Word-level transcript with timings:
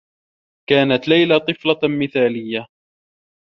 كانت 0.69 1.07
ليلى 1.07 1.39
طفلة 1.39 1.79
مثاليّة. 2.03 2.67